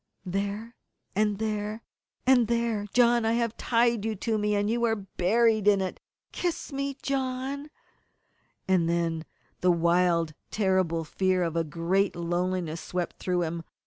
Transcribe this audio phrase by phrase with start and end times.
[0.25, 0.73] "There
[1.15, 1.83] and there
[2.25, 3.23] and there, John!
[3.23, 5.99] I have tied you to me, and you are buried in it!
[6.31, 7.69] Kiss me, John"
[8.67, 9.25] And then
[9.59, 13.63] the wild and terrible fear of a great loneliness swept through him.